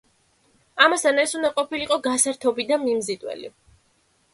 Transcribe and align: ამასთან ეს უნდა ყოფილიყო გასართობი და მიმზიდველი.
ამასთან 0.85 1.23
ეს 1.25 1.37
უნდა 1.41 1.53
ყოფილიყო 1.59 2.01
გასართობი 2.09 2.69
და 2.73 2.83
მიმზიდველი. 2.87 3.57